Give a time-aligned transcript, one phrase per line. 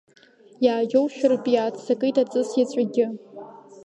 [0.65, 3.05] Иааџьоушьаратәа иааццакит аҵыс иаҵәагьы.